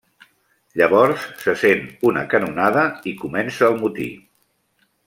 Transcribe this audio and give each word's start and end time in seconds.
Llavors 0.81 1.25
se 1.43 1.55
sent 1.65 1.85
una 2.13 2.25
canonada 2.33 2.87
i 3.13 3.17
comença 3.23 3.71
el 3.71 3.79
motí. 3.87 4.13